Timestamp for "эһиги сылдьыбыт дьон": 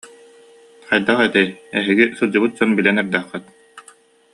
1.79-2.69